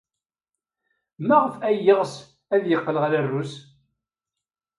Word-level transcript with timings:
Maɣef 1.27 1.55
ay 1.67 1.77
yeɣs 1.85 2.13
ad 2.53 2.63
yeqqel 2.67 2.97
ɣer 3.01 3.11
Rrus? 3.23 3.53